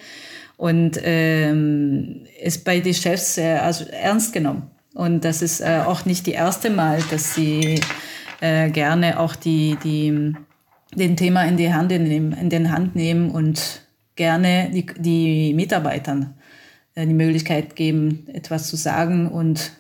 [0.58, 4.72] und ähm, ist bei den Chefs äh, also ernst genommen.
[4.94, 7.80] Und das ist äh, auch nicht die erste Mal, dass sie
[8.42, 10.34] äh, gerne auch die, die,
[10.96, 13.82] den Thema in die Hand nehmen, in den Hand nehmen und
[14.16, 16.36] gerne die, die Mitarbeitern
[16.96, 19.72] äh, die Möglichkeit geben, etwas zu sagen und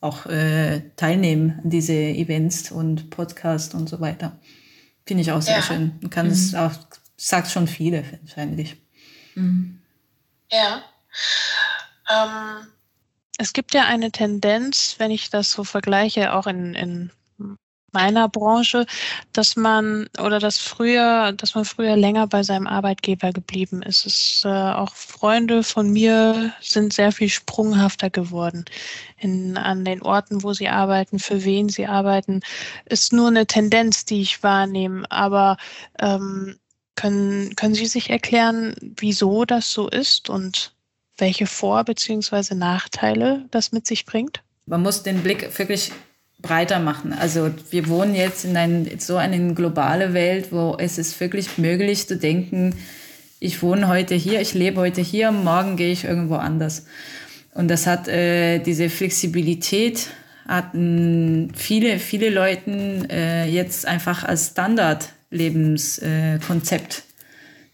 [0.00, 4.38] auch äh, teilnehmen an diese Events und Podcasts und so weiter.
[5.06, 5.62] Finde ich auch sehr ja.
[5.62, 5.98] schön.
[6.00, 6.32] Man kann mhm.
[6.32, 6.72] es auch,
[7.16, 8.76] sagt schon viele wahrscheinlich.
[9.34, 9.80] Mhm.
[10.50, 10.82] Ja.
[12.10, 12.66] Ähm,
[13.38, 17.10] es gibt ja eine Tendenz, wenn ich das so vergleiche, auch in, in
[17.92, 18.86] meiner Branche,
[19.32, 24.06] dass man oder dass früher, dass man früher länger bei seinem Arbeitgeber geblieben ist.
[24.06, 28.64] Es, äh, auch Freunde von mir sind sehr viel sprunghafter geworden
[29.16, 32.40] in, an den Orten, wo sie arbeiten, für wen sie arbeiten.
[32.84, 35.10] Ist nur eine Tendenz, die ich wahrnehme.
[35.10, 35.56] Aber
[35.98, 36.58] ähm,
[36.94, 40.74] können, können Sie sich erklären, wieso das so ist und
[41.16, 42.54] welche Vor- bzw.
[42.54, 44.42] Nachteile das mit sich bringt?
[44.66, 45.92] Man muss den Blick wirklich
[46.40, 47.12] breiter machen.
[47.12, 52.06] Also wir wohnen jetzt in ein, so eine globale Welt, wo es ist wirklich möglich
[52.06, 52.74] zu denken,
[53.40, 56.86] ich wohne heute hier, ich lebe heute hier, morgen gehe ich irgendwo anders.
[57.54, 60.08] Und das hat äh, diese Flexibilität
[60.46, 67.02] hatten viele, viele Leute äh, jetzt einfach als Standard-Lebenskonzept äh,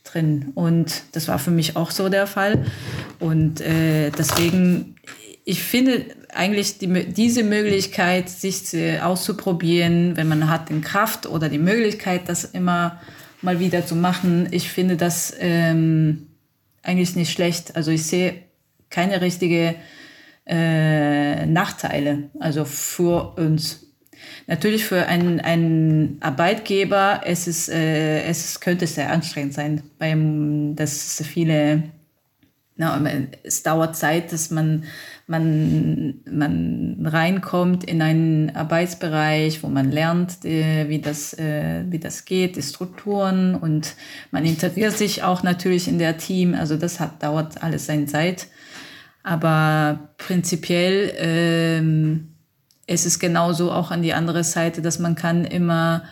[0.04, 0.50] drin.
[0.54, 2.64] Und das war für mich auch so der Fall.
[3.20, 4.96] Und äh, deswegen,
[5.44, 11.58] ich finde, eigentlich die, diese Möglichkeit, sich auszuprobieren, wenn man hat den Kraft oder die
[11.58, 13.00] Möglichkeit, das immer
[13.42, 14.48] mal wieder zu machen.
[14.50, 16.26] Ich finde das ähm,
[16.82, 17.76] eigentlich nicht schlecht.
[17.76, 18.34] Also ich sehe
[18.90, 19.76] keine richtige
[20.46, 23.80] äh, Nachteile, also für uns.
[24.46, 31.22] Natürlich für einen, einen Arbeitgeber, es, ist, äh, es könnte sehr anstrengend sein, beim, dass
[31.26, 31.84] viele,
[32.76, 33.02] na,
[33.42, 34.84] es dauert Zeit, dass man
[35.26, 42.24] man, man reinkommt in einen Arbeitsbereich, wo man lernt, äh, wie, das, äh, wie das
[42.24, 43.94] geht, die Strukturen und
[44.30, 46.54] man integriert sich auch natürlich in der Team.
[46.54, 48.48] Also das hat, dauert alles seine Zeit.
[49.22, 52.34] Aber prinzipiell ähm,
[52.86, 56.04] es ist genauso auch an die andere Seite, dass man kann immer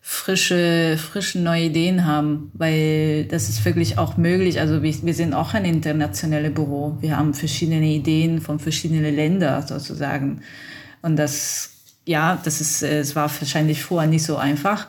[0.00, 4.60] frische, frische neue Ideen haben, weil das ist wirklich auch möglich.
[4.60, 6.96] Also wir, wir sind auch ein internationales Büro.
[7.00, 10.40] Wir haben verschiedene Ideen von verschiedenen Ländern sozusagen.
[11.02, 11.70] Und das,
[12.06, 14.88] ja, das ist, es war wahrscheinlich vorher nicht so einfach.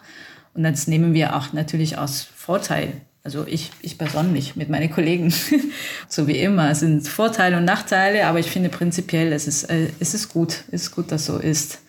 [0.53, 2.93] Und das nehmen wir auch natürlich aus Vorteil.
[3.23, 5.31] Also ich, ich persönlich mit meinen Kollegen,
[6.07, 9.89] so wie immer, es sind Vorteile und Nachteile, aber ich finde prinzipiell, es ist, äh,
[9.99, 11.79] es ist gut, es ist gut, dass so ist.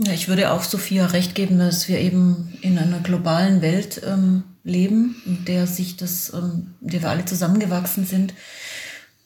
[0.00, 4.44] Ja, ich würde auch Sophia recht geben, dass wir eben in einer globalen Welt ähm,
[4.62, 8.32] leben, in der sich das, ähm, in der wir alle zusammengewachsen sind,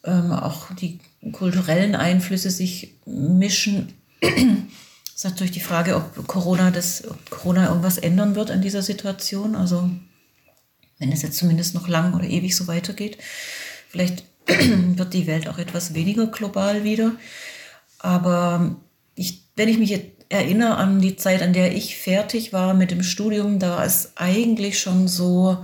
[0.02, 0.98] ähm, auch die
[1.30, 3.92] kulturellen Einflüsse sich mischen.
[4.22, 8.82] Es ist natürlich die Frage, ob Corona das, ob Corona irgendwas ändern wird an dieser
[8.82, 9.54] Situation.
[9.54, 9.90] Also
[10.98, 13.18] wenn es jetzt zumindest noch lang oder ewig so weitergeht,
[13.90, 17.12] vielleicht wird die Welt auch etwas weniger global wieder.
[17.98, 18.76] Aber
[19.14, 22.90] ich, wenn ich mich jetzt erinnere an die Zeit, an der ich fertig war mit
[22.90, 25.58] dem Studium, da war es eigentlich schon so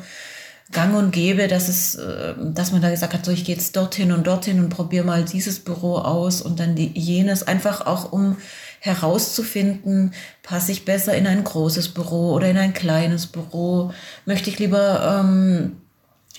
[0.71, 3.75] gang und gäbe, dass es, äh, dass man da gesagt hat, so ich gehe jetzt
[3.77, 8.13] dorthin und dorthin und probiere mal dieses Büro aus und dann die, jenes, einfach auch
[8.13, 8.37] um
[8.81, 13.93] herauszufinden, passe ich besser in ein großes Büro oder in ein kleines Büro,
[14.25, 15.79] möchte ich lieber ähm,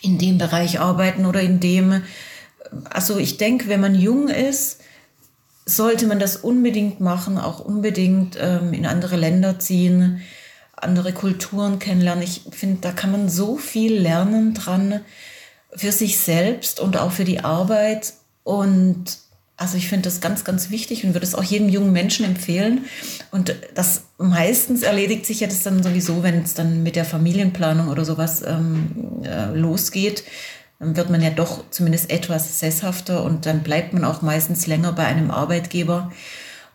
[0.02, 2.04] in dem Bereich arbeiten oder in dem.
[2.90, 4.82] Also ich denke, wenn man jung ist,
[5.70, 10.22] sollte man das unbedingt machen, auch unbedingt ähm, in andere Länder ziehen,
[10.76, 12.24] andere Kulturen kennenlernen.
[12.24, 15.02] Ich finde, da kann man so viel lernen dran
[15.76, 18.14] für sich selbst und auch für die Arbeit.
[18.44, 19.18] Und
[19.58, 22.86] also ich finde das ganz, ganz wichtig und würde es auch jedem jungen Menschen empfehlen.
[23.30, 27.90] Und das meistens erledigt sich ja das dann sowieso, wenn es dann mit der Familienplanung
[27.90, 30.24] oder sowas ähm, äh, losgeht
[30.80, 34.94] dann wird man ja doch zumindest etwas sesshafter und dann bleibt man auch meistens länger
[34.94, 36.12] bei einem Arbeitgeber.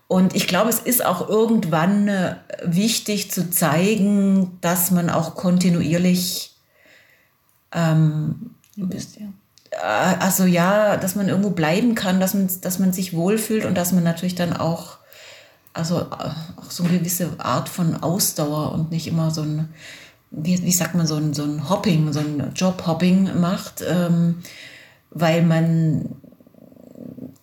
[0.07, 6.55] Und ich glaube, es ist auch irgendwann äh, wichtig zu zeigen, dass man auch kontinuierlich,
[7.73, 9.27] ähm, bist, ja.
[9.71, 13.75] Äh, also ja, dass man irgendwo bleiben kann, dass man, dass man sich wohlfühlt und
[13.75, 14.99] dass man natürlich dann auch,
[15.73, 19.71] also äh, auch so eine gewisse Art von Ausdauer und nicht immer so ein
[20.37, 24.43] wie, wie sagt man, so ein, so ein Hopping, so ein Jobhopping macht, ähm,
[25.11, 26.09] weil man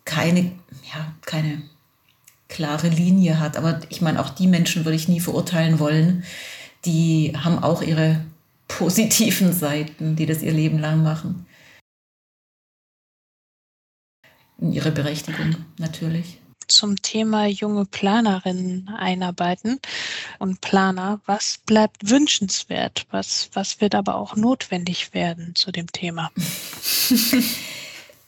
[0.06, 1.62] keine, ja, keine
[2.50, 3.56] klare Linie hat.
[3.56, 6.24] Aber ich meine, auch die Menschen würde ich nie verurteilen wollen.
[6.86, 8.22] Die haben auch ihre
[8.68, 11.46] positiven Seiten, die das ihr Leben lang machen.
[14.60, 16.41] Ihre Berechtigung natürlich
[16.76, 19.80] zum Thema junge Planerinnen einarbeiten
[20.40, 21.20] und Planer.
[21.26, 23.06] Was bleibt wünschenswert?
[23.12, 26.32] Was, was wird aber auch notwendig werden zu dem Thema?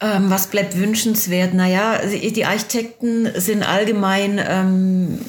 [0.04, 1.54] Ähm, was bleibt wünschenswert?
[1.54, 5.20] Naja, die Architekten sind allgemein, ähm,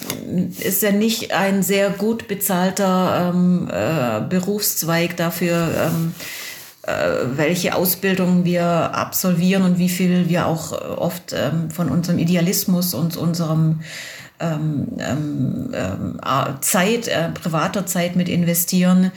[0.58, 6.43] ist ja nicht ein sehr gut bezahlter ähm, äh, Berufszweig dafür, ähm, äh,
[6.86, 13.16] welche Ausbildung wir absolvieren und wie viel wir auch oft ähm, von unserem Idealismus und
[13.16, 13.80] unserem
[14.40, 15.70] ähm,
[16.60, 19.12] Zeit, äh, privater Zeit mit investieren.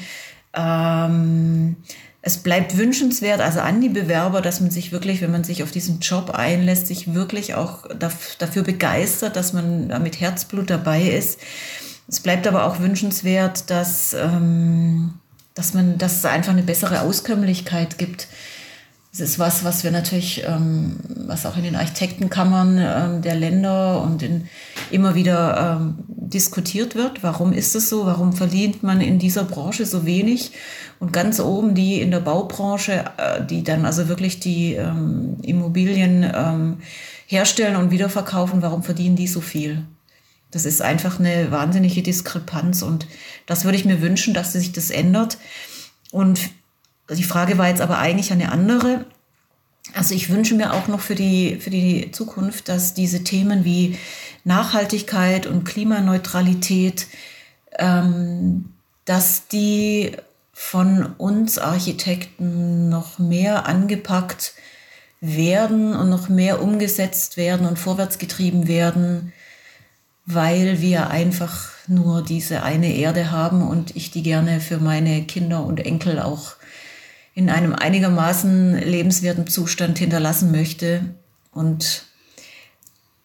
[0.54, 1.76] Ähm,
[2.22, 5.72] es bleibt wünschenswert, also an die Bewerber, dass man sich wirklich, wenn man sich auf
[5.72, 11.40] diesen Job einlässt, sich wirklich auch dafür begeistert, dass man mit Herzblut dabei ist.
[12.08, 15.14] Es bleibt aber auch wünschenswert, dass, ähm,
[15.58, 18.28] dass man, dass es einfach eine bessere Auskömmlichkeit gibt.
[19.12, 24.04] Das ist was, was wir natürlich, ähm, was auch in den Architektenkammern ähm, der Länder
[24.04, 24.48] und in,
[24.92, 27.24] immer wieder ähm, diskutiert wird.
[27.24, 28.06] Warum ist es so?
[28.06, 30.52] Warum verdient man in dieser Branche so wenig?
[31.00, 36.24] Und ganz oben die in der Baubranche, äh, die dann also wirklich die ähm, Immobilien
[36.36, 36.78] ähm,
[37.26, 39.84] herstellen und wiederverkaufen, warum verdienen die so viel?
[40.52, 43.08] Das ist einfach eine wahnsinnige Diskrepanz und
[43.46, 45.38] das würde ich mir wünschen, dass sich das ändert.
[46.12, 46.40] Und
[47.10, 49.06] die Frage war jetzt aber eigentlich eine andere.
[49.94, 53.98] Also ich wünsche mir auch noch für die, für die Zukunft, dass diese Themen wie
[54.44, 57.08] Nachhaltigkeit und Klimaneutralität,
[57.78, 58.74] ähm,
[59.06, 60.12] dass die
[60.54, 64.54] von uns Architekten noch mehr angepackt
[65.22, 69.34] werden und noch mehr umgesetzt werden und vorwärts getrieben werden,
[70.28, 75.64] weil wir einfach nur diese eine Erde haben und ich die gerne für meine Kinder
[75.64, 76.58] und Enkel auch
[77.34, 81.16] in einem einigermaßen lebenswerten Zustand hinterlassen möchte.
[81.54, 82.04] Und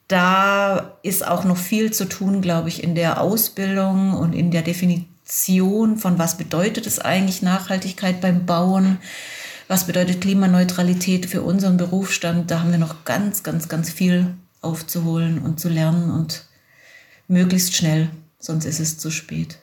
[0.07, 4.63] da ist auch noch viel zu tun, glaube ich, in der Ausbildung und in der
[4.63, 8.99] Definition von was bedeutet es eigentlich Nachhaltigkeit beim Bauen,
[9.67, 12.49] was bedeutet Klimaneutralität für unseren Berufsstand.
[12.51, 16.45] Da haben wir noch ganz, ganz, ganz viel aufzuholen und zu lernen und
[17.33, 19.59] möglichst schnell, sonst ist es zu spät.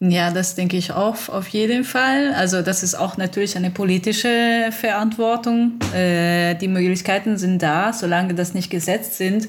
[0.00, 2.34] Ja, das denke ich auch auf jeden Fall.
[2.34, 5.78] Also das ist auch natürlich eine politische Verantwortung.
[5.94, 9.48] Äh, die Möglichkeiten sind da, solange das nicht gesetzt sind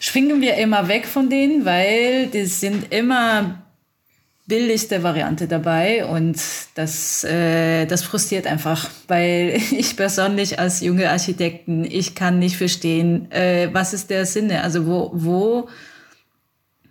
[0.00, 3.62] schwingen wir immer weg von denen, weil die sind immer
[4.48, 6.40] billigste Variante dabei und
[6.74, 13.30] das, äh, das frustriert einfach, weil ich persönlich als junge Architekten, ich kann nicht verstehen,
[13.30, 15.68] äh, was ist der Sinne, also wo, wo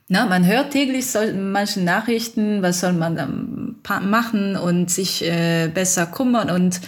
[0.07, 6.05] na, man hört täglich so, manche Nachrichten, was soll man machen und sich äh, besser
[6.05, 6.79] kümmern und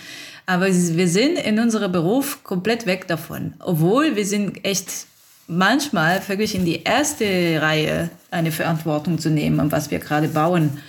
[0.45, 5.08] aber wir sind in unserem Beruf komplett weg davon, obwohl wir sind echt
[5.49, 7.25] manchmal wirklich in die erste
[7.61, 10.79] Reihe eine Verantwortung zu nehmen, was wir gerade bauen.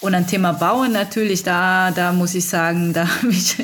[0.00, 3.56] Und ein Thema Bauen natürlich, da, da muss ich sagen, da habe ich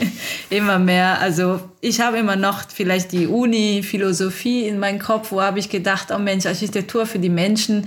[0.51, 5.59] immer mehr, also ich habe immer noch vielleicht die Uni-Philosophie in meinem Kopf, wo habe
[5.59, 7.87] ich gedacht, oh Mensch, Architektur für die Menschen,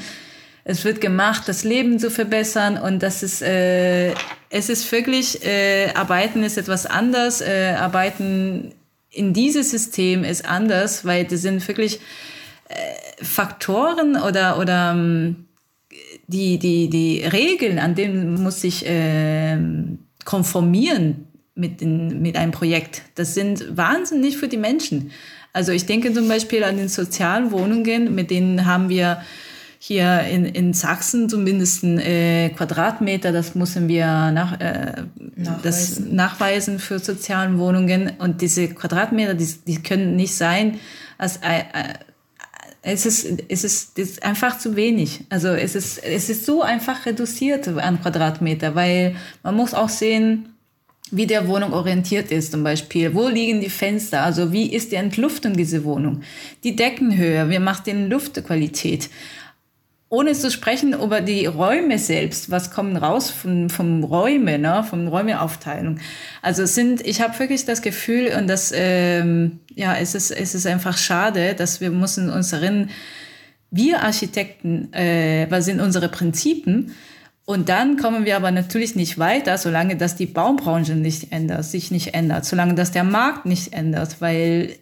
[0.66, 4.14] es wird gemacht, das Leben zu verbessern und das ist, äh,
[4.50, 8.74] es ist wirklich, äh, Arbeiten ist etwas anders, äh, Arbeiten
[9.10, 12.00] in dieses System ist anders, weil die sind wirklich,
[13.22, 15.48] Faktoren oder, oder ähm,
[16.28, 19.58] die, die, die Regeln, an denen muss ich äh,
[20.26, 25.12] konformieren mit, den, mit einem Projekt, das sind wahnsinnig für die Menschen.
[25.52, 29.22] Also ich denke zum Beispiel an den sozialen Wohnungen, mit denen haben wir
[29.78, 35.04] hier in, in Sachsen zumindest äh, Quadratmeter, das müssen wir nach, äh,
[35.36, 35.60] nachweisen.
[35.62, 38.14] Das nachweisen für sozialen Wohnungen.
[38.18, 40.80] Und diese Quadratmeter, die, die können nicht sein
[41.18, 41.66] als äh,
[42.86, 45.22] es ist, es ist, es ist einfach zu wenig.
[45.30, 50.50] Also es ist, es ist so einfach reduziert an Quadratmeter, weil man muss auch sehen,
[51.10, 53.14] wie der Wohnung orientiert ist zum Beispiel.
[53.14, 54.24] Wo liegen die Fenster?
[54.24, 56.22] Also wie ist die Entluftung dieser Wohnung?
[56.64, 59.10] Die Deckenhöhe, wie macht die Luftqualität?
[60.14, 65.08] Ohne zu sprechen über die Räume selbst, was kommt raus von, vom Räume, ne, von
[65.08, 65.98] Räumeaufteilung.
[66.44, 70.68] Also sind, ich habe wirklich das Gefühl und das, ähm, ja, es ist, es ist
[70.68, 72.92] einfach schade, dass wir müssen uns erinnern,
[73.72, 76.92] wir Architekten, äh, was sind unsere Prinzipien?
[77.46, 81.90] Und dann kommen wir aber natürlich nicht weiter, solange das die Baubranche nicht ändert, sich
[81.90, 84.76] nicht ändert, solange das der Markt nicht ändert, weil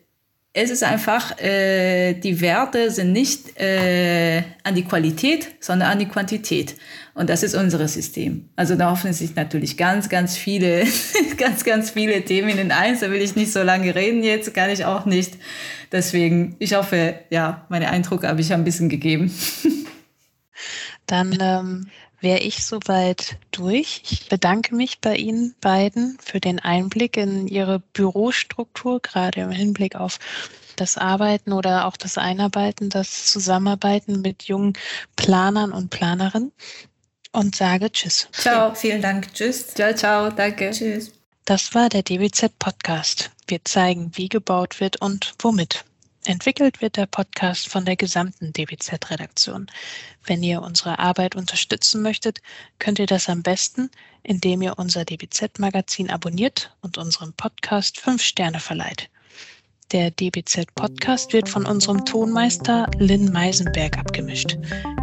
[0.53, 6.07] es ist einfach, äh, die Werte sind nicht äh, an die Qualität, sondern an die
[6.07, 6.75] Quantität.
[7.13, 8.49] Und das ist unser System.
[8.57, 10.83] Also da hoffen sich natürlich ganz, ganz viele,
[11.37, 12.99] ganz, ganz viele Themen in eins.
[12.99, 15.37] Da will ich nicht so lange reden jetzt, kann ich auch nicht.
[15.91, 19.33] Deswegen, ich hoffe, ja, meine Eindruck habe ich ein bisschen gegeben.
[21.05, 21.87] Dann ähm,
[22.21, 24.01] wäre ich soweit durch.
[24.09, 29.95] Ich bedanke mich bei Ihnen beiden für den Einblick in Ihre Bürostruktur, gerade im Hinblick
[29.95, 30.19] auf
[30.75, 34.73] das Arbeiten oder auch das Einarbeiten, das Zusammenarbeiten mit jungen
[35.15, 36.51] Planern und Planerinnen
[37.31, 38.27] und sage Tschüss.
[38.31, 39.33] Ciao, vielen Dank.
[39.33, 39.73] Tschüss.
[39.73, 40.71] Ciao, ciao, danke.
[40.71, 41.11] Tschüss.
[41.45, 43.31] Das war der DWZ Podcast.
[43.47, 45.83] Wir zeigen, wie gebaut wird und womit.
[46.25, 49.67] Entwickelt wird der Podcast von der gesamten DWZ-Redaktion.
[50.23, 52.41] Wenn ihr unsere Arbeit unterstützen möchtet,
[52.77, 53.89] könnt ihr das am besten,
[54.21, 59.09] indem ihr unser DBZ-Magazin abonniert und unserem Podcast fünf Sterne verleiht.
[59.91, 64.57] Der DBZ-Podcast wird von unserem Tonmeister Lynn Meisenberg abgemischt.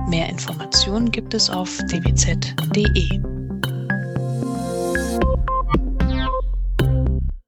[0.09, 3.38] Mehr Informationen gibt es auf dbz.de.